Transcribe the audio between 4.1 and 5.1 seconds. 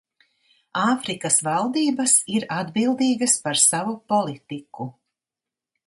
politiku.